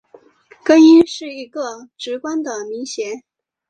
[0.63, 3.21] 更衣是一个职官的名衔。